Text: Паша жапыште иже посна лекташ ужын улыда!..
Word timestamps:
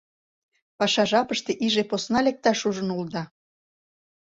Паша 0.79 1.03
жапыште 1.11 1.51
иже 1.65 1.83
посна 1.89 2.19
лекташ 2.25 2.59
ужын 2.69 2.87
улыда!.. 2.97 3.23